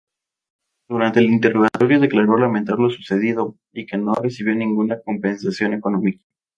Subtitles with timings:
[0.89, 6.23] Durante el interrogatorio declaró lamentar lo sucedido y que no recibió ninguna compensación económica.